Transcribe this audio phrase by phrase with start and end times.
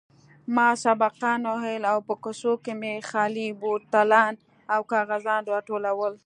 [0.55, 4.33] ما سبقان ويل او په کوڅو کښې مې خالي بوتلان
[4.73, 6.13] او کاغذان راټولول.